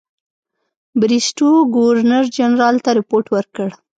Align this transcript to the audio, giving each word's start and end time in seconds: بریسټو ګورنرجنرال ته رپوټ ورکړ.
بریسټو 0.99 1.49
ګورنرجنرال 1.75 2.75
ته 2.85 2.89
رپوټ 2.99 3.25
ورکړ. 3.35 3.69